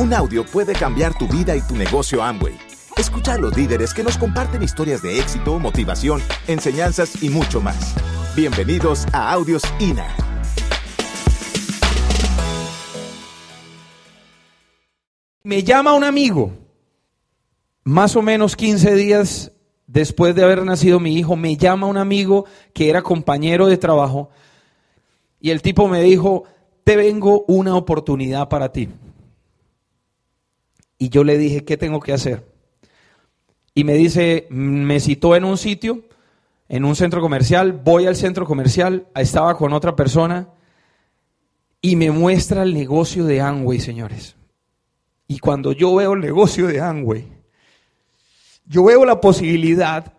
[0.00, 2.56] Un audio puede cambiar tu vida y tu negocio Amway.
[2.96, 7.94] Escucha a los líderes que nos comparten historias de éxito, motivación, enseñanzas y mucho más.
[8.34, 10.08] Bienvenidos a Audios INA.
[15.42, 16.54] Me llama un amigo,
[17.84, 19.52] más o menos 15 días
[19.86, 24.30] después de haber nacido mi hijo, me llama un amigo que era compañero de trabajo
[25.42, 26.44] y el tipo me dijo,
[26.84, 28.88] te vengo una oportunidad para ti.
[31.02, 32.44] Y yo le dije, ¿qué tengo que hacer?
[33.74, 36.02] Y me dice, me citó en un sitio,
[36.68, 40.50] en un centro comercial, voy al centro comercial, estaba con otra persona
[41.80, 44.36] y me muestra el negocio de Amway, señores.
[45.26, 47.32] Y cuando yo veo el negocio de Amway,
[48.66, 50.12] yo veo la posibilidad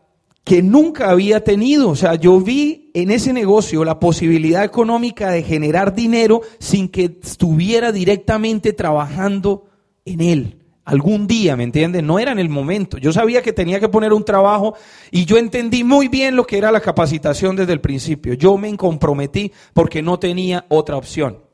[0.43, 1.90] que nunca había tenido.
[1.90, 7.20] O sea, yo vi en ese negocio la posibilidad económica de generar dinero sin que
[7.21, 9.68] estuviera directamente trabajando
[10.05, 10.60] en él.
[10.92, 12.04] Algún día, ¿me entiendes?
[12.04, 12.98] No era en el momento.
[12.98, 14.76] Yo sabía que tenía que poner un trabajo
[15.10, 18.34] y yo entendí muy bien lo que era la capacitación desde el principio.
[18.34, 21.46] Yo me comprometí porque no tenía otra opción.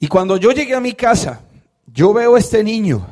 [0.00, 1.42] Y cuando yo llegué a mi casa,
[1.86, 3.06] yo veo a este niño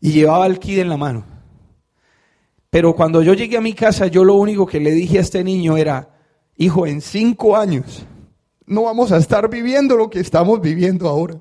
[0.00, 1.24] y llevaba el kit en la mano.
[2.68, 5.44] Pero cuando yo llegué a mi casa, yo lo único que le dije a este
[5.44, 6.16] niño era,
[6.56, 8.04] hijo, en cinco años
[8.66, 11.36] no vamos a estar viviendo lo que estamos viviendo ahora.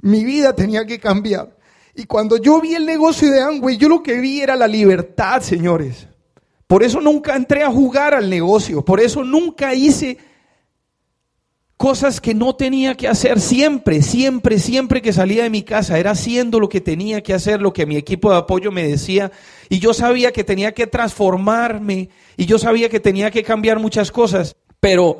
[0.00, 1.56] Mi vida tenía que cambiar.
[1.94, 5.40] Y cuando yo vi el negocio de Amway, yo lo que vi era la libertad,
[5.40, 6.08] señores.
[6.66, 10.18] Por eso nunca entré a jugar al negocio, por eso nunca hice
[11.76, 16.12] cosas que no tenía que hacer siempre, siempre, siempre que salía de mi casa, era
[16.12, 19.30] haciendo lo que tenía que hacer, lo que mi equipo de apoyo me decía,
[19.68, 24.10] y yo sabía que tenía que transformarme, y yo sabía que tenía que cambiar muchas
[24.10, 25.18] cosas, pero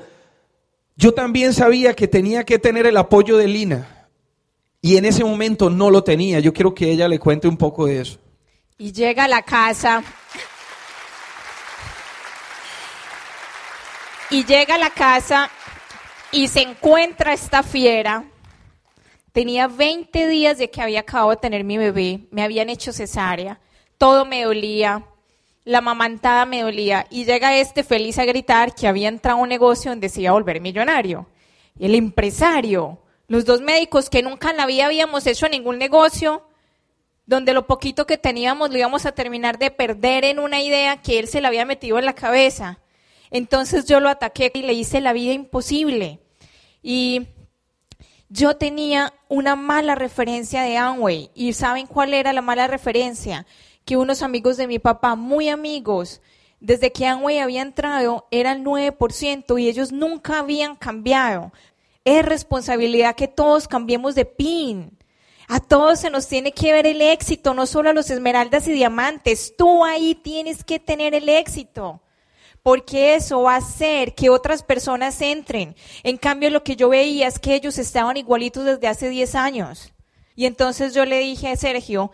[0.97, 3.94] yo también sabía que tenía que tener el apoyo de Lina.
[4.85, 6.41] Y en ese momento no lo tenía.
[6.41, 8.19] Yo quiero que ella le cuente un poco de eso.
[8.77, 10.05] Y llega a la casa.
[14.29, 15.51] Y llega a la casa
[16.33, 18.25] y se encuentra esta fiera.
[19.33, 22.29] Tenía 20 días de que había acabado de tener mi bebé.
[22.31, 23.61] Me habían hecho cesárea.
[23.97, 25.03] Todo me dolía.
[25.65, 27.07] La mamantada me dolía.
[27.09, 30.29] Y llega este feliz a gritar que había entrado a un negocio donde se iba
[30.29, 31.27] a volver millonario.
[31.79, 36.47] El empresario los dos médicos que nunca en la vida habíamos hecho ningún negocio,
[37.27, 41.19] donde lo poquito que teníamos lo íbamos a terminar de perder en una idea que
[41.19, 42.81] él se le había metido en la cabeza.
[43.31, 46.21] Entonces yo lo ataqué y le hice la vida imposible.
[46.83, 47.27] Y
[48.29, 51.31] yo tenía una mala referencia de Amway.
[51.35, 53.47] ¿Y saben cuál era la mala referencia?
[53.85, 56.21] Que unos amigos de mi papá, muy amigos,
[56.61, 61.53] desde que Amway había entrado, eran 9% y ellos nunca habían cambiado.
[62.05, 64.99] Es responsabilidad que todos cambiemos de pin.
[65.49, 68.73] A todos se nos tiene que ver el éxito, no solo a los esmeraldas y
[68.73, 69.55] diamantes.
[69.57, 72.01] Tú ahí tienes que tener el éxito.
[72.63, 75.77] Porque eso va a hacer que otras personas entren.
[76.03, 79.93] En cambio, lo que yo veía es que ellos estaban igualitos desde hace 10 años.
[80.35, 82.11] Y entonces yo le dije a Sergio,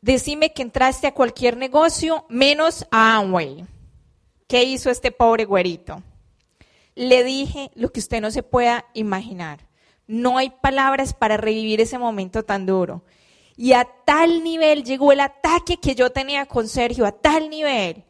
[0.00, 3.66] decime que entraste a cualquier negocio menos a Amway.
[4.46, 6.02] ¿Qué hizo este pobre güerito?
[6.98, 9.68] Le dije lo que usted no se pueda imaginar.
[10.08, 13.04] No hay palabras para revivir ese momento tan duro.
[13.56, 18.04] Y a tal nivel llegó el ataque que yo tenía con Sergio, a tal nivel,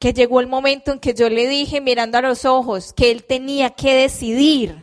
[0.00, 3.24] que llegó el momento en que yo le dije, mirando a los ojos, que él
[3.24, 4.82] tenía que decidir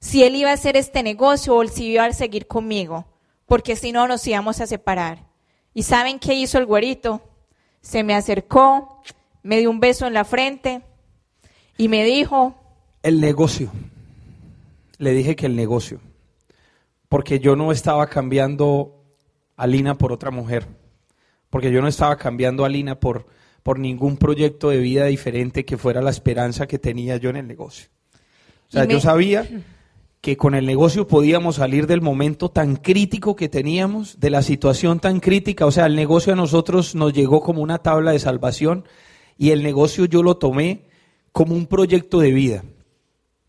[0.00, 3.06] si él iba a hacer este negocio o si iba a seguir conmigo,
[3.46, 5.28] porque si no nos íbamos a separar.
[5.72, 7.22] ¿Y saben qué hizo el güerito?
[7.82, 9.00] Se me acercó,
[9.42, 10.82] me dio un beso en la frente
[11.76, 12.54] y me dijo,
[13.04, 13.70] el negocio.
[14.98, 16.00] Le dije que el negocio.
[17.08, 19.04] Porque yo no estaba cambiando
[19.56, 20.66] a Lina por otra mujer.
[21.50, 23.26] Porque yo no estaba cambiando a Lina por,
[23.62, 27.46] por ningún proyecto de vida diferente que fuera la esperanza que tenía yo en el
[27.46, 27.88] negocio.
[28.68, 29.46] O sea, yo sabía
[30.22, 34.98] que con el negocio podíamos salir del momento tan crítico que teníamos, de la situación
[34.98, 35.66] tan crítica.
[35.66, 38.86] O sea, el negocio a nosotros nos llegó como una tabla de salvación
[39.36, 40.86] y el negocio yo lo tomé
[41.32, 42.64] como un proyecto de vida.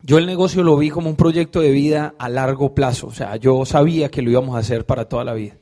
[0.02, 3.36] Yo el negocio lo vi como un proyecto de vida a largo plazo, o sea,
[3.36, 5.56] yo sabía que lo íbamos a hacer para toda la vida.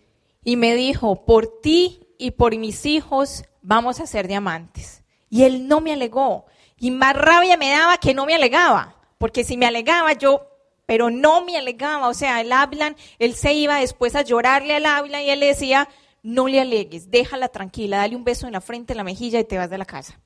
[0.44, 5.02] Y me dijo, por ti y por mis hijos vamos a ser diamantes.
[5.30, 6.46] Y él no me alegó.
[6.78, 10.46] Y más rabia me daba que no me alegaba, porque si me alegaba yo,
[10.86, 14.86] pero no me alegaba, o sea, él hablan, él se iba después a llorarle al
[14.86, 15.88] habla y él le decía,
[16.22, 19.44] no le alegues, déjala tranquila, dale un beso en la frente, en la mejilla y
[19.44, 20.20] te vas de la casa.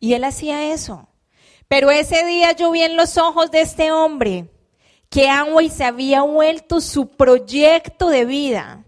[0.00, 1.08] Y él hacía eso.
[1.74, 4.48] Pero ese día yo vi en los ojos de este hombre
[5.10, 8.84] que Amway se había vuelto su proyecto de vida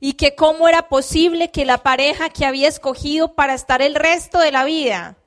[0.00, 4.38] y que cómo era posible que la pareja que había escogido para estar el resto
[4.38, 5.18] de la vida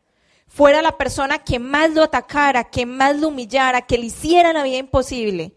[0.48, 4.64] fuera la persona que más lo atacara, que más lo humillara, que le hiciera la
[4.64, 5.54] vida imposible.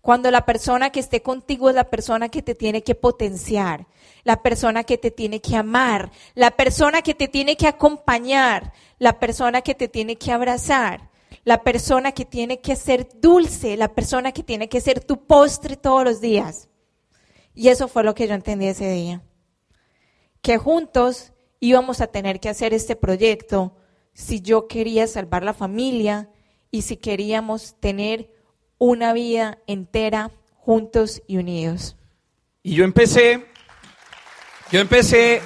[0.00, 3.86] Cuando la persona que esté contigo es la persona que te tiene que potenciar,
[4.24, 9.18] la persona que te tiene que amar, la persona que te tiene que acompañar, la
[9.18, 11.10] persona que te tiene que abrazar,
[11.44, 15.76] la persona que tiene que ser dulce, la persona que tiene que ser tu postre
[15.76, 16.68] todos los días.
[17.54, 19.22] Y eso fue lo que yo entendí ese día.
[20.42, 23.74] Que juntos íbamos a tener que hacer este proyecto
[24.12, 26.30] si yo quería salvar la familia
[26.70, 28.30] y si queríamos tener
[28.78, 31.96] una vida entera juntos y unidos.
[32.62, 33.46] Y yo empecé,
[34.70, 35.40] yo empecé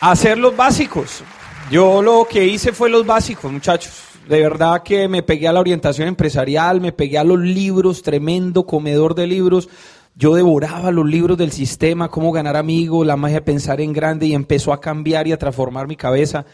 [0.00, 1.22] a hacer los básicos.
[1.70, 4.02] Yo lo que hice fue los básicos, muchachos.
[4.28, 8.66] De verdad que me pegué a la orientación empresarial, me pegué a los libros, tremendo
[8.66, 9.68] comedor de libros.
[10.14, 14.26] Yo devoraba los libros del sistema, cómo ganar amigos, la magia de pensar en grande
[14.26, 16.46] y empezó a cambiar y a transformar mi cabeza.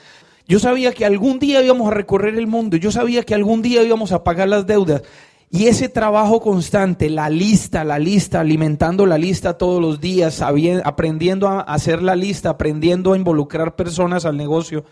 [0.46, 3.82] Yo sabía que algún día íbamos a recorrer el mundo, yo sabía que algún día
[3.82, 5.02] íbamos a pagar las deudas.
[5.50, 11.48] Y ese trabajo constante, la lista, la lista, alimentando la lista todos los días, aprendiendo
[11.48, 14.84] a hacer la lista, aprendiendo a involucrar personas al negocio,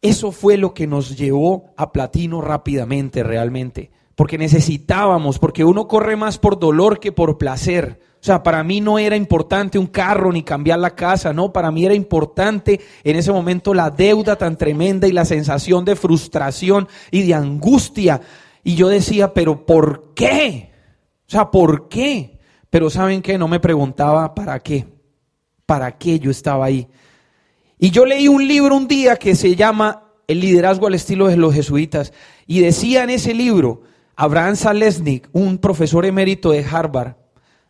[0.00, 6.16] eso fue lo que nos llevó a platino rápidamente realmente porque necesitábamos, porque uno corre
[6.16, 8.00] más por dolor que por placer.
[8.26, 11.70] O sea, para mí no era importante un carro ni cambiar la casa, no, para
[11.70, 16.88] mí era importante en ese momento la deuda tan tremenda y la sensación de frustración
[17.12, 18.20] y de angustia.
[18.64, 20.72] Y yo decía, pero ¿por qué?
[21.28, 22.40] O sea, ¿por qué?
[22.68, 23.38] Pero ¿saben qué?
[23.38, 24.88] No me preguntaba para qué.
[25.64, 26.88] ¿Para qué yo estaba ahí?
[27.78, 31.36] Y yo leí un libro un día que se llama El liderazgo al estilo de
[31.36, 32.12] los jesuitas.
[32.44, 33.82] Y decía en ese libro,
[34.16, 37.14] Abraham Salesnik, un profesor emérito de Harvard,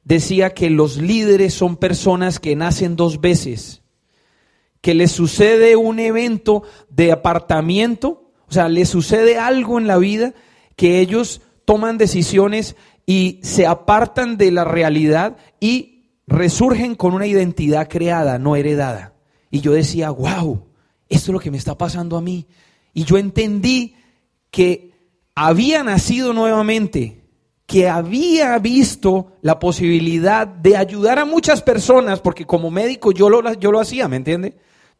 [0.06, 3.82] decía que los líderes son personas que nacen dos veces,
[4.80, 10.32] que les sucede un evento de apartamiento, o sea, les sucede algo en la vida
[10.76, 17.88] que ellos toman decisiones y se apartan de la realidad y resurgen con una identidad
[17.88, 19.14] creada, no heredada.
[19.50, 20.68] Y yo decía, wow,
[21.08, 22.46] esto es lo que me está pasando a mí.
[22.94, 23.96] Y yo entendí
[24.52, 24.92] que
[25.34, 27.24] había nacido nuevamente,
[27.66, 33.52] que había visto la posibilidad de ayudar a muchas personas, porque como médico yo lo,
[33.54, 34.56] yo lo hacía, ¿me entiende?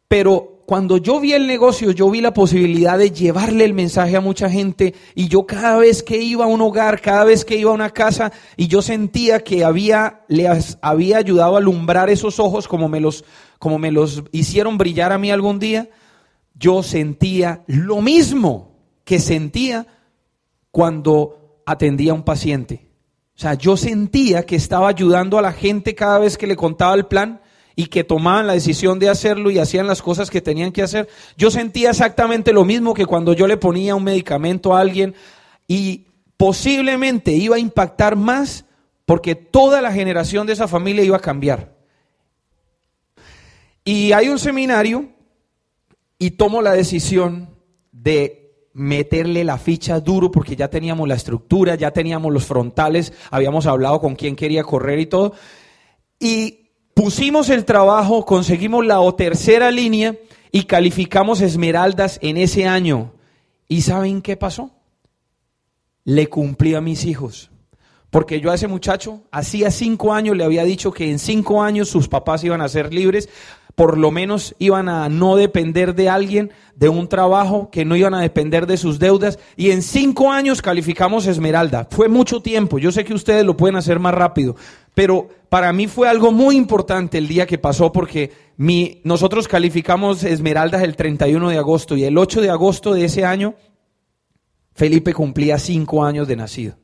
[0.09, 4.21] Pero cuando yo vi el negocio, yo vi la posibilidad de llevarle el mensaje a
[4.21, 7.71] mucha gente y yo cada vez que iba a un hogar, cada vez que iba
[7.71, 12.67] a una casa y yo sentía que había, les había ayudado a alumbrar esos ojos
[12.67, 13.23] como me los,
[13.59, 15.89] como me los hicieron brillar a mí algún día,
[16.53, 18.75] yo sentía lo mismo
[19.05, 19.87] que sentía
[20.71, 22.87] cuando atendía a un paciente.
[23.35, 26.95] O sea, yo sentía que estaba ayudando a la gente cada vez que le contaba
[26.95, 27.41] el plan
[27.75, 31.09] y que tomaban la decisión de hacerlo y hacían las cosas que tenían que hacer.
[31.35, 35.13] Yo sentía exactamente lo mismo que cuando yo le ponía un medicamento a alguien
[35.67, 38.63] y posiblemente iba a impactar más
[39.05, 41.75] porque toda la generación de esa familia iba a cambiar.
[43.83, 45.09] Y hay un seminario
[46.17, 47.49] y tomo la decisión
[47.91, 48.46] de
[48.77, 53.99] meterle la ficha duro porque ya teníamos la estructura, ya teníamos los frontales, habíamos hablado
[53.99, 55.33] con quién quería correr y todo.
[56.19, 60.15] Y pusimos el trabajo, conseguimos la tercera línea
[60.51, 63.13] y calificamos esmeraldas en ese año.
[63.67, 64.69] ¿Y saben qué pasó?
[66.03, 67.49] Le cumplí a mis hijos.
[68.09, 71.89] Porque yo a ese muchacho, hacía cinco años, le había dicho que en cinco años
[71.89, 73.29] sus papás iban a ser libres
[73.77, 78.15] por lo menos iban a no depender de alguien, de un trabajo, que no iban
[78.15, 79.37] a depender de sus deudas.
[79.55, 81.87] Y en cinco años calificamos Esmeralda.
[81.91, 82.79] Fue mucho tiempo.
[82.79, 84.55] Yo sé que ustedes lo pueden hacer más rápido.
[84.95, 88.31] Pero para mí fue algo muy importante el día que pasó porque
[89.03, 93.53] nosotros calificamos Esmeraldas el 31 de agosto y el 8 de agosto de ese año
[94.73, 96.77] Felipe cumplía cinco años de nacido.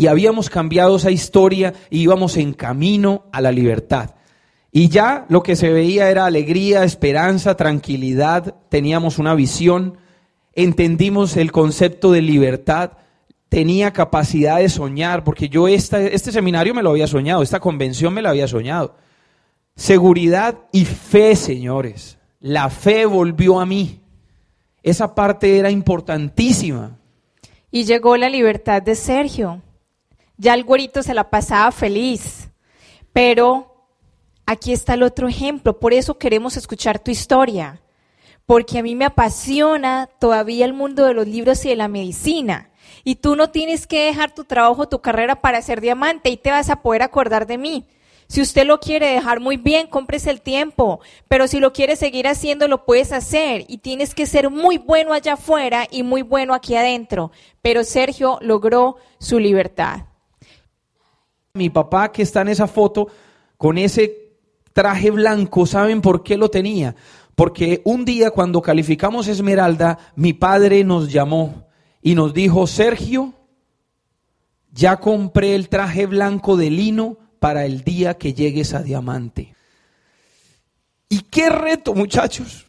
[0.00, 4.14] Y habíamos cambiado esa historia y íbamos en camino a la libertad.
[4.72, 9.98] Y ya lo que se veía era alegría, esperanza, tranquilidad, teníamos una visión,
[10.54, 12.92] entendimos el concepto de libertad,
[13.50, 18.22] tenía capacidad de soñar, porque yo este seminario me lo había soñado, esta convención me
[18.22, 18.96] la había soñado.
[19.76, 22.16] Seguridad y fe, señores.
[22.40, 24.00] La fe volvió a mí.
[24.82, 26.96] Esa parte era importantísima.
[27.70, 29.60] Y llegó la libertad de Sergio.
[30.40, 32.48] Ya el güerito se la pasaba feliz,
[33.12, 33.70] pero
[34.50, 37.80] Aquí está el otro ejemplo, por eso queremos escuchar tu historia,
[38.46, 42.68] porque a mí me apasiona todavía el mundo de los libros y de la medicina.
[43.04, 46.50] Y tú no tienes que dejar tu trabajo, tu carrera para ser diamante y te
[46.50, 47.86] vas a poder acordar de mí.
[48.26, 50.98] Si usted lo quiere dejar muy bien, cómprese el tiempo.
[51.28, 53.66] Pero si lo quiere seguir haciendo, lo puedes hacer.
[53.68, 57.30] Y tienes que ser muy bueno allá afuera y muy bueno aquí adentro.
[57.62, 60.09] Pero Sergio logró su libertad.
[61.54, 63.08] Mi papá que está en esa foto
[63.56, 64.36] con ese
[64.72, 66.94] traje blanco, ¿saben por qué lo tenía?
[67.34, 71.66] Porque un día cuando calificamos Esmeralda, mi padre nos llamó
[72.02, 73.34] y nos dijo, Sergio,
[74.70, 79.54] ya compré el traje blanco de lino para el día que llegues a diamante.
[81.08, 82.68] Y qué reto, muchachos.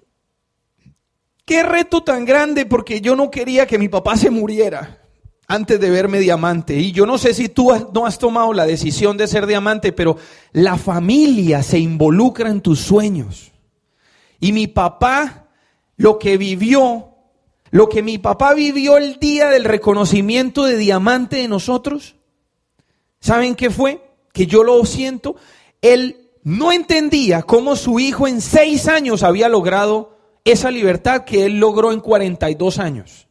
[1.45, 5.00] Qué reto tan grande porque yo no quería que mi papá se muriera
[5.51, 6.77] antes de verme diamante.
[6.77, 10.17] Y yo no sé si tú no has tomado la decisión de ser diamante, pero
[10.53, 13.51] la familia se involucra en tus sueños.
[14.39, 15.49] Y mi papá,
[15.97, 17.09] lo que vivió,
[17.69, 22.15] lo que mi papá vivió el día del reconocimiento de diamante de nosotros,
[23.19, 24.01] ¿saben qué fue?
[24.33, 25.35] que yo lo siento,
[25.81, 31.59] él no entendía cómo su hijo en seis años había logrado esa libertad que él
[31.59, 33.27] logró en 42 años.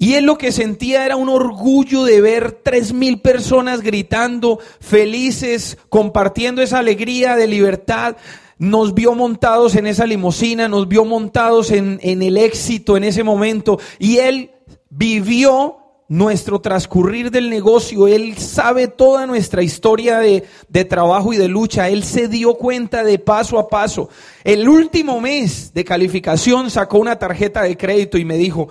[0.00, 5.76] Y él lo que sentía era un orgullo de ver tres mil personas gritando, felices,
[5.88, 8.16] compartiendo esa alegría de libertad.
[8.58, 13.24] Nos vio montados en esa limusina, nos vio montados en, en el éxito en ese
[13.24, 13.80] momento.
[13.98, 14.52] Y él
[14.88, 15.78] vivió
[16.08, 21.90] nuestro transcurrir del negocio, Él sabe toda nuestra historia de, de, trabajo y de lucha,
[21.90, 24.08] Él se dio cuenta de paso a paso.
[24.42, 28.68] El último mes de calificación sacó una tarjeta de crédito y me dijo,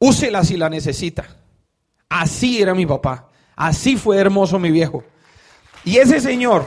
[0.00, 1.24] úsela si la necesita.
[2.08, 5.04] Así era mi papá, así fue hermoso mi viejo.
[5.84, 6.64] Y ese señor,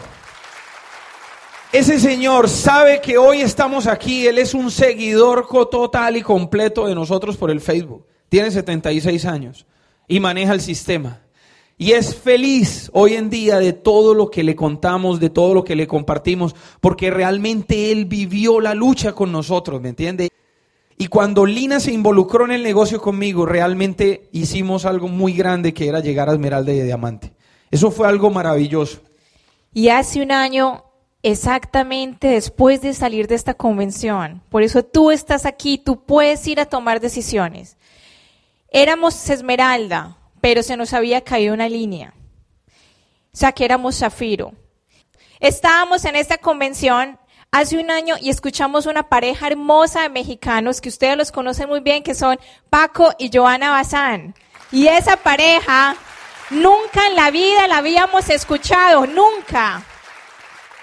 [1.74, 6.96] ese señor sabe que hoy estamos aquí, Él es un seguidor total y completo de
[6.96, 9.68] nosotros por el Facebook tiene 76 años
[10.08, 11.22] y maneja el sistema.
[11.78, 15.64] Y es feliz hoy en día de todo lo que le contamos, de todo lo
[15.64, 20.30] que le compartimos, porque realmente él vivió la lucha con nosotros, ¿me entiende?
[20.98, 25.88] Y cuando Lina se involucró en el negocio conmigo, realmente hicimos algo muy grande que
[25.88, 27.34] era llegar a Esmeralda y Diamante.
[27.72, 29.02] Eso fue algo maravilloso.
[29.74, 30.84] Y hace un año,
[31.24, 36.60] exactamente después de salir de esta convención, por eso tú estás aquí, tú puedes ir
[36.60, 37.78] a tomar decisiones.
[38.70, 42.14] Éramos esmeralda, pero se nos había caído una línea.
[43.34, 44.54] O sea, que éramos zafiro.
[45.40, 47.18] Estábamos en esta convención
[47.54, 51.82] hace un año y escuchamos una pareja hermosa de mexicanos que ustedes los conocen muy
[51.82, 52.40] bien, que son
[52.72, 54.34] Paco y Joana Bazán.
[54.72, 55.96] Y esa pareja
[56.50, 59.84] nunca en la vida la habíamos escuchado, nunca.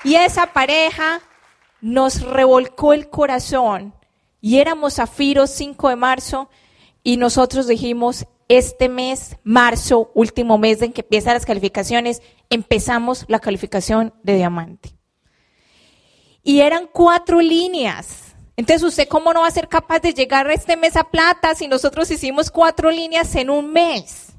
[0.05, 1.21] Y esa pareja
[1.81, 3.93] nos revolcó el corazón.
[4.41, 6.51] Y éramos Zafiro 5 de marzo
[7.03, 13.41] y nosotros dijimos, este mes, marzo, último mes en que empiezan las calificaciones, empezamos la
[13.41, 15.00] calificación de diamante.
[16.43, 18.35] Y eran cuatro líneas.
[18.57, 21.55] Entonces, ¿usted cómo no va a ser capaz de llegar a este mes a plata
[21.55, 24.33] si nosotros hicimos cuatro líneas en un mes?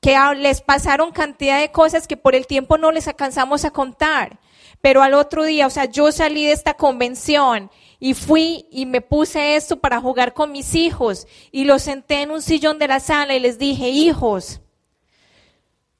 [0.00, 4.38] Que les pasaron cantidad de cosas que por el tiempo no les alcanzamos a contar.
[4.80, 9.00] Pero al otro día, o sea, yo salí de esta convención y fui y me
[9.00, 13.00] puse esto para jugar con mis hijos y los senté en un sillón de la
[13.00, 14.60] sala y les dije, hijos,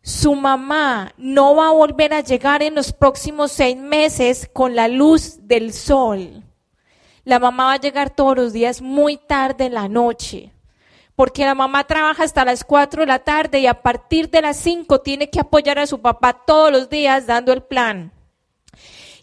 [0.07, 4.87] su mamá no va a volver a llegar en los próximos seis meses con la
[4.87, 6.45] luz del sol.
[7.25, 10.53] La mamá va a llegar todos los días muy tarde en la noche,
[11.17, 14.59] porque la mamá trabaja hasta las cuatro de la tarde y a partir de las
[14.59, 18.13] cinco tiene que apoyar a su papá todos los días dando el plan.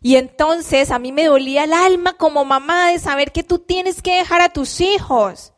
[0.02, 4.02] Y entonces a mí me dolía el alma como mamá de saber que tú tienes
[4.02, 5.54] que dejar a tus hijos.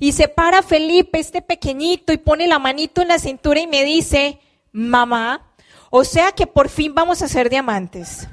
[0.00, 3.84] Y se para Felipe, este pequeñito, y pone la manito en la cintura y me
[3.84, 4.40] dice,
[4.74, 5.46] mamá,
[5.88, 8.28] o sea que por fin vamos a ser diamantes.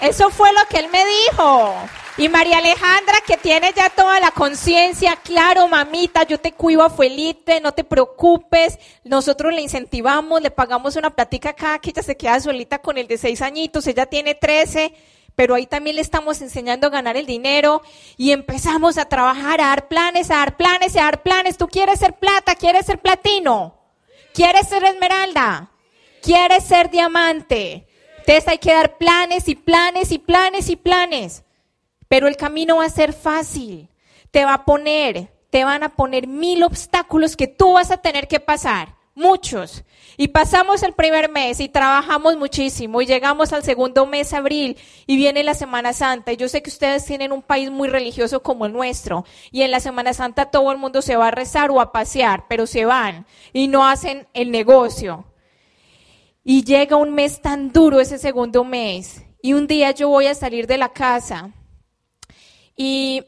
[0.00, 1.74] Eso fue lo que él me dijo.
[2.18, 6.90] Y María Alejandra, que tiene ya toda la conciencia, claro, mamita, yo te cuido a
[6.90, 8.78] Felipe, no te preocupes.
[9.04, 13.08] Nosotros le incentivamos, le pagamos una platica acá, que ella se queda solita con el
[13.08, 14.94] de seis añitos, ella tiene trece,
[15.34, 17.82] pero ahí también le estamos enseñando a ganar el dinero
[18.16, 21.56] y empezamos a trabajar, a dar planes, a dar planes, a dar planes.
[21.56, 22.54] ¿Tú quieres ser plata?
[22.54, 23.81] ¿Quieres ser platino?
[24.34, 25.70] ¿Quieres ser esmeralda?
[26.22, 27.86] ¿Quieres ser diamante?
[28.18, 31.44] Entonces hay que dar planes y planes y planes y planes.
[32.08, 33.88] Pero el camino va a ser fácil.
[34.30, 38.28] Te va a poner, te van a poner mil obstáculos que tú vas a tener
[38.28, 38.94] que pasar.
[39.14, 39.84] Muchos.
[40.16, 44.76] Y pasamos el primer mes y trabajamos muchísimo y llegamos al segundo mes, abril,
[45.06, 46.32] y viene la Semana Santa.
[46.32, 49.24] Y yo sé que ustedes tienen un país muy religioso como el nuestro.
[49.50, 52.46] Y en la Semana Santa todo el mundo se va a rezar o a pasear,
[52.48, 55.26] pero se van y no hacen el negocio.
[56.44, 59.22] Y llega un mes tan duro ese segundo mes.
[59.42, 61.50] Y un día yo voy a salir de la casa.
[62.76, 63.24] Y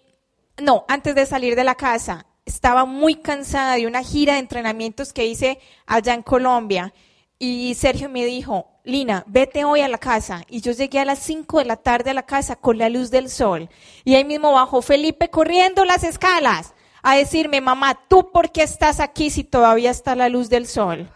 [0.62, 5.12] no, antes de salir de la casa, estaba muy cansada de una gira de entrenamientos
[5.12, 6.92] que hice allá en Colombia.
[7.38, 10.42] Y Sergio me dijo, Lina, vete hoy a la casa.
[10.48, 13.10] Y yo llegué a las 5 de la tarde a la casa con la luz
[13.10, 13.68] del sol.
[14.04, 19.00] Y ahí mismo bajó Felipe corriendo las escalas a decirme, mamá, ¿tú por qué estás
[19.00, 21.10] aquí si todavía está la luz del sol?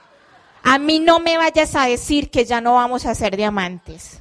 [0.63, 4.21] A mí no me vayas a decir que ya no vamos a ser diamantes.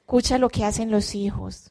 [0.00, 1.70] Escucha lo que hacen los hijos.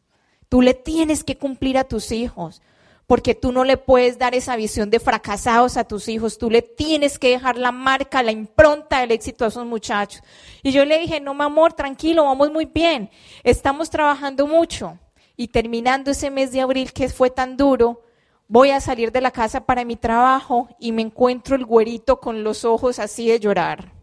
[0.50, 2.62] Tú le tienes que cumplir a tus hijos
[3.08, 6.62] porque tú no le puedes dar esa visión de fracasados a tus hijos, tú le
[6.62, 10.22] tienes que dejar la marca, la impronta del éxito a esos muchachos.
[10.62, 13.10] Y yo le dije, no, mi amor, tranquilo, vamos muy bien,
[13.44, 15.00] estamos trabajando mucho.
[15.38, 18.04] Y terminando ese mes de abril que fue tan duro,
[18.50, 22.44] voy a salir de la casa para mi trabajo y me encuentro el güerito con
[22.44, 23.94] los ojos así de llorar.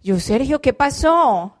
[0.00, 1.54] Yo, Sergio, ¿qué pasó?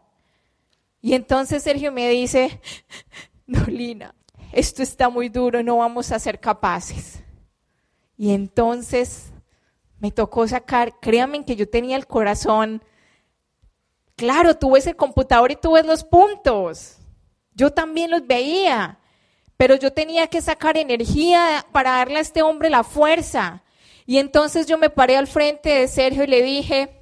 [1.00, 2.60] Y entonces Sergio me dice,
[3.46, 4.16] no, Lina,
[4.52, 7.22] esto está muy duro, no vamos a ser capaces.
[8.16, 9.32] Y entonces
[9.98, 12.82] me tocó sacar, créanme que yo tenía el corazón,
[14.16, 16.98] claro, tú ves el computador y tú ves los puntos.
[17.54, 18.98] Yo también los veía,
[19.56, 23.62] pero yo tenía que sacar energía para darle a este hombre la fuerza.
[24.06, 27.00] Y entonces yo me paré al frente de Sergio y le dije,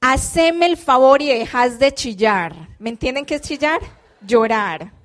[0.00, 2.54] haceme el favor y dejas de chillar.
[2.78, 3.80] ¿Me entienden qué es chillar?
[4.20, 5.01] Llorar.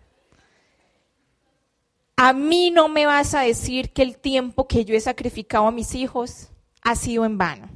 [2.19, 5.71] A mí no me vas a decir que el tiempo que yo he sacrificado a
[5.71, 6.49] mis hijos
[6.81, 7.69] ha sido en vano.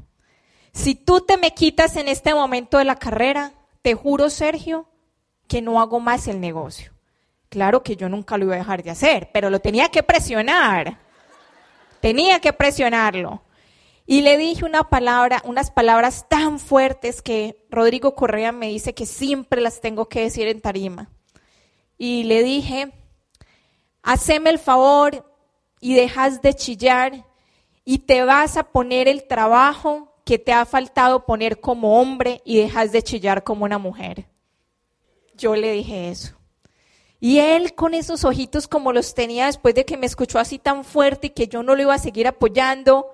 [0.73, 4.87] Si tú te me quitas en este momento de la carrera, te juro, Sergio,
[5.47, 6.91] que no hago más el negocio.
[7.49, 10.97] Claro que yo nunca lo iba a dejar de hacer, pero lo tenía que presionar.
[11.99, 13.43] Tenía que presionarlo.
[14.07, 19.05] Y le dije una palabra, unas palabras tan fuertes que Rodrigo Correa me dice que
[19.05, 21.11] siempre las tengo que decir en tarima.
[21.99, 22.91] Y le dije,
[24.03, 25.25] haceme el favor
[25.79, 27.25] y dejas de chillar
[27.83, 32.57] y te vas a poner el trabajo que te ha faltado poner como hombre y
[32.57, 34.27] dejas de chillar como una mujer.
[35.35, 36.37] Yo le dije eso.
[37.19, 40.83] Y él con esos ojitos como los tenía después de que me escuchó así tan
[40.83, 43.13] fuerte y que yo no lo iba a seguir apoyando,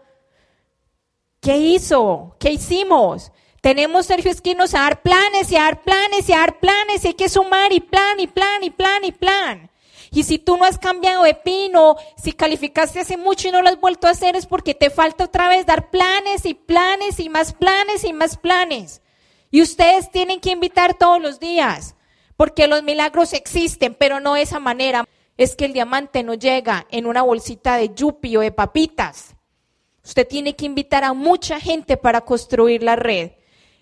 [1.42, 2.36] ¿qué hizo?
[2.40, 3.32] ¿Qué hicimos?
[3.62, 7.08] Tenemos, Sergio Esquinos, a dar planes y a dar planes y a dar planes y
[7.10, 9.72] hay que sumar y plan y plan y plan y plan.
[10.12, 13.70] Y si tú no has cambiado de pino, si calificaste hace mucho y no lo
[13.70, 17.30] has vuelto a hacer, es porque te falta otra vez dar planes y planes y
[17.30, 19.02] más planes y más planes.
[19.52, 21.96] Y ustedes tienen que invitar todos los días,
[22.36, 25.06] porque los milagros existen, pero no de esa manera.
[25.38, 29.36] Es que el diamante no llega en una bolsita de yupi o de papitas.
[30.04, 33.34] Usted tiene que invitar a mucha gente para construir la red.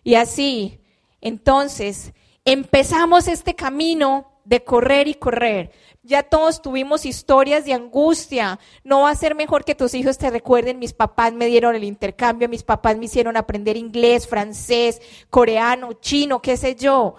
[0.04, 0.82] Y así,
[1.22, 5.72] entonces, empezamos este camino de correr y correr.
[6.04, 8.60] Ya todos tuvimos historias de angustia.
[8.84, 11.84] No va a ser mejor que tus hijos te recuerden, mis papás me dieron el
[11.84, 17.16] intercambio, mis papás me hicieron aprender inglés, francés, coreano, chino, qué sé yo.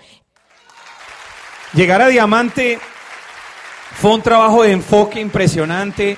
[1.75, 2.79] Llegar a Diamante
[3.93, 6.17] fue un trabajo de enfoque impresionante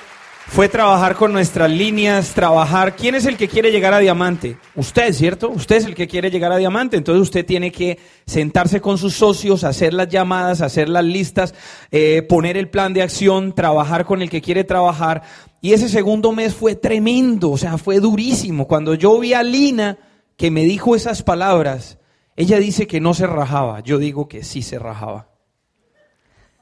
[0.51, 2.95] fue trabajar con nuestras líneas, trabajar.
[2.95, 4.57] ¿Quién es el que quiere llegar a diamante?
[4.75, 5.49] Usted, ¿cierto?
[5.49, 6.97] Usted es el que quiere llegar a diamante.
[6.97, 11.53] Entonces usted tiene que sentarse con sus socios, hacer las llamadas, hacer las listas,
[11.91, 15.21] eh, poner el plan de acción, trabajar con el que quiere trabajar.
[15.61, 18.67] Y ese segundo mes fue tremendo, o sea, fue durísimo.
[18.67, 19.99] Cuando yo vi a Lina
[20.35, 21.99] que me dijo esas palabras,
[22.35, 25.29] ella dice que no se rajaba, yo digo que sí se rajaba.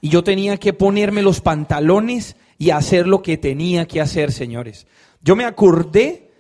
[0.01, 4.87] Y yo tenía que ponerme los pantalones y hacer lo que tenía que hacer, señores.
[5.21, 6.31] Yo me acordé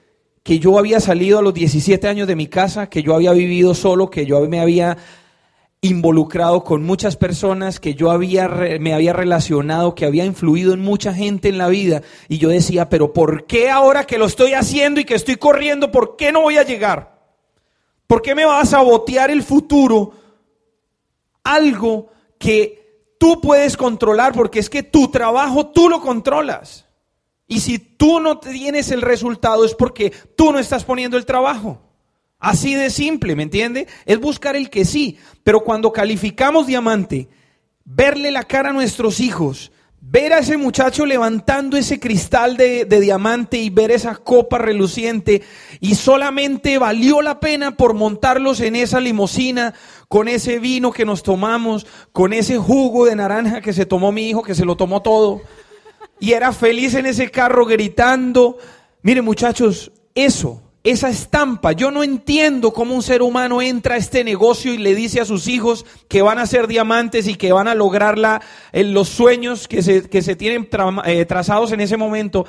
[0.43, 3.73] que yo había salido a los 17 años de mi casa, que yo había vivido
[3.73, 4.97] solo, que yo me había
[5.81, 8.47] involucrado con muchas personas, que yo había,
[8.79, 12.01] me había relacionado, que había influido en mucha gente en la vida.
[12.29, 15.91] Y yo decía, pero ¿por qué ahora que lo estoy haciendo y que estoy corriendo,
[15.91, 17.17] por qué no voy a llegar?
[18.07, 20.13] ¿Por qué me va a sabotear el futuro?
[21.43, 22.86] Algo que
[23.17, 26.85] tú puedes controlar porque es que tu trabajo tú lo controlas.
[27.47, 31.81] Y si tú no tienes el resultado es porque tú no estás poniendo el trabajo.
[32.39, 33.87] Así de simple, ¿me entiende?
[34.05, 35.17] Es buscar el que sí.
[35.43, 37.29] Pero cuando calificamos diamante,
[37.85, 39.71] verle la cara a nuestros hijos,
[40.09, 45.41] Ver a ese muchacho levantando ese cristal de, de, diamante y ver esa copa reluciente
[45.81, 49.73] y solamente valió la pena por montarlos en esa limusina
[50.07, 54.29] con ese vino que nos tomamos, con ese jugo de naranja que se tomó mi
[54.29, 55.41] hijo, que se lo tomó todo
[56.19, 58.57] y era feliz en ese carro gritando.
[59.01, 61.73] Miren muchachos, eso esa estampa.
[61.73, 65.25] Yo no entiendo cómo un ser humano entra a este negocio y le dice a
[65.25, 68.41] sus hijos que van a ser diamantes y que van a lograr la,
[68.71, 70.69] los sueños que se, que se tienen
[71.05, 72.45] eh, trazados en ese momento.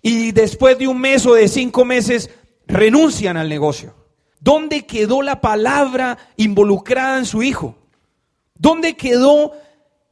[0.00, 2.30] Y después de un mes o de cinco meses
[2.66, 3.94] renuncian al negocio.
[4.42, 7.76] ¿Dónde quedó la palabra involucrada en su hijo?
[8.54, 9.52] ¿Dónde quedó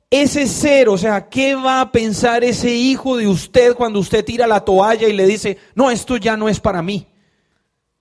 [0.09, 0.89] ese ser?
[0.89, 5.09] O sea, ¿qué va a pensar ese hijo de usted cuando usted tira la toalla
[5.09, 7.07] y le dice, no, esto ya no es para mí?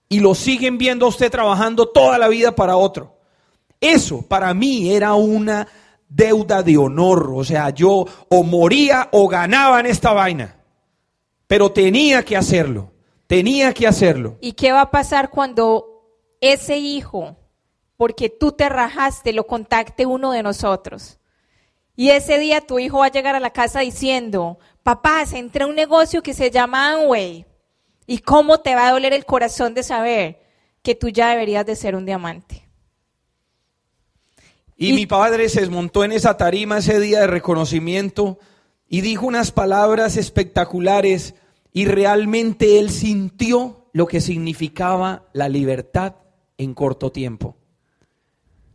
[0.10, 3.16] y lo siguen viendo a usted trabajando toda la vida para otro.
[3.80, 5.68] Eso para mí era una
[6.10, 7.32] deuda de honor.
[7.34, 10.58] O sea, yo o moría o ganaba en esta vaina.
[11.48, 12.92] Pero tenía que hacerlo.
[13.28, 14.38] Tenía que hacerlo.
[14.42, 15.89] ¿Y qué va a pasar cuando
[16.42, 17.38] ese hijo,
[17.98, 21.20] porque tú te rajaste, lo contacte uno de nosotros?
[21.96, 25.66] Y ese día tu hijo va a llegar a la casa diciendo, papá, se entré
[25.66, 27.46] a un negocio que se llama Amway.
[28.08, 30.40] ¿Y cómo te va a doler el corazón de saber
[30.82, 32.70] que tú ya deberías de ser un diamante?
[34.78, 38.40] Y, mi padre se desmontó en esa tarima ese día de reconocimiento
[38.88, 41.36] y dijo unas palabras espectaculares
[41.74, 46.16] y realmente él sintió lo que significaba la libertad
[46.60, 47.58] en corto tiempo.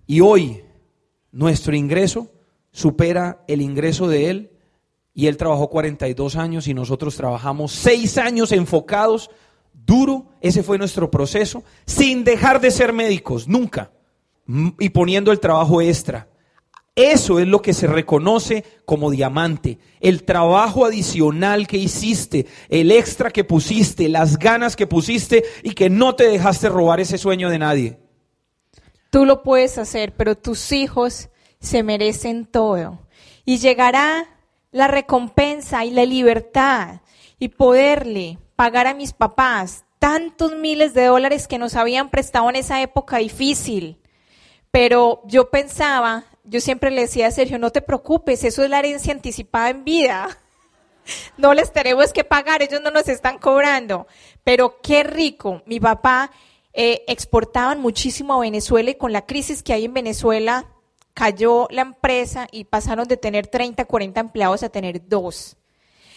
[0.08, 0.64] Y hoy
[1.30, 2.32] nuestro ingreso
[2.72, 4.50] supera el ingreso de él
[5.14, 9.30] y él trabajó 42 años y nosotros trabajamos 6 años enfocados,
[9.72, 13.92] duro, ese fue nuestro proceso, sin dejar de ser médicos, nunca,
[14.80, 16.26] y poniendo el trabajo extra.
[16.96, 23.30] Eso es lo que se reconoce como diamante, el trabajo adicional que hiciste, el extra
[23.30, 27.58] que pusiste, las ganas que pusiste y que no te dejaste robar ese sueño de
[27.58, 27.98] nadie.
[29.10, 31.30] Tú lo puedes hacer, pero tus hijos
[31.60, 33.00] se merecen todo.
[33.44, 34.28] Y llegará
[34.70, 37.00] la recompensa y la libertad
[37.38, 42.56] y poderle pagar a mis papás tantos miles de dólares que nos habían prestado en
[42.56, 44.00] esa época difícil.
[44.70, 48.78] Pero yo pensaba, yo siempre le decía a Sergio, no te preocupes, eso es la
[48.78, 50.28] herencia anticipada en vida.
[51.36, 54.06] No les tenemos que pagar, ellos no nos están cobrando.
[54.42, 56.30] Pero qué rico, mi papá
[56.72, 60.64] eh, exportaban muchísimo a Venezuela y con la crisis que hay en Venezuela,
[61.12, 65.58] cayó la empresa y pasaron de tener 30, 40 empleados a tener dos.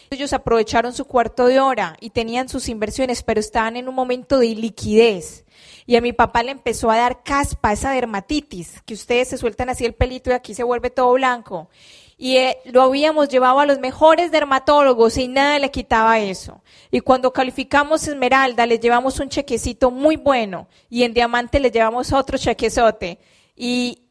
[0.10, 4.40] Ellos aprovecharon su cuarto de hora y tenían sus inversiones, pero estaban en un momento
[4.40, 5.46] de liquidez.
[5.86, 9.70] Y a mi papá le empezó a dar caspa, esa dermatitis, que ustedes se sueltan
[9.70, 11.70] así el pelito y aquí se vuelve todo blanco.
[12.18, 16.64] Y eh, lo habíamos llevado a los mejores dermatólogos y nada le quitaba eso.
[16.90, 22.12] Y cuando calificamos Esmeralda, le llevamos un chequecito muy bueno y en Diamante le llevamos
[22.14, 23.20] otro chequezote.
[23.56, 24.04] Y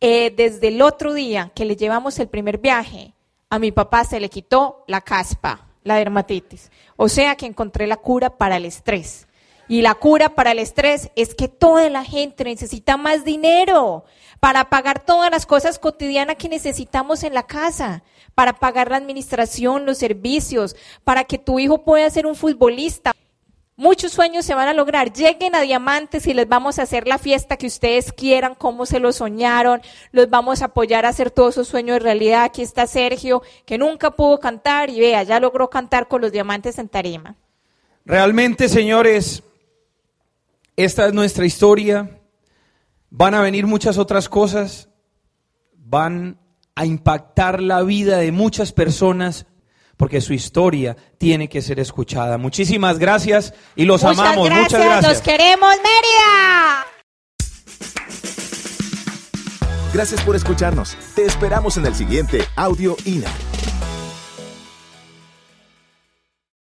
[0.00, 3.14] eh, desde el otro día que le llevamos el primer viaje,
[3.50, 6.70] a mi papá se le quitó la caspa, la dermatitis.
[6.96, 9.26] O sea que encontré la cura para el estrés.
[9.68, 14.04] Y la cura para el estrés es que toda la gente necesita más dinero
[14.40, 18.02] para pagar todas las cosas cotidianas que necesitamos en la casa,
[18.34, 23.12] para pagar la administración, los servicios, para que tu hijo pueda ser un futbolista.
[23.76, 25.12] Muchos sueños se van a lograr.
[25.12, 29.00] Lleguen a Diamantes y les vamos a hacer la fiesta que ustedes quieran, como se
[29.00, 29.82] lo soñaron.
[30.12, 32.44] Los vamos a apoyar a hacer todos esos sueños de realidad.
[32.44, 36.78] Aquí está Sergio, que nunca pudo cantar y vea, ya logró cantar con los Diamantes
[36.78, 37.34] en Tarima.
[38.04, 39.42] Realmente, señores,
[40.76, 42.20] esta es nuestra historia.
[43.10, 44.88] Van a venir muchas otras cosas.
[45.72, 46.38] Van
[46.76, 49.46] a impactar la vida de muchas personas
[49.96, 52.38] porque su historia tiene que ser escuchada.
[52.38, 54.50] Muchísimas gracias y los amamos.
[54.50, 55.12] muchas gracias.
[55.12, 56.86] Los queremos, Mérida.
[59.92, 60.96] Gracias por escucharnos.
[61.14, 63.30] Te esperamos en el siguiente Audio INA.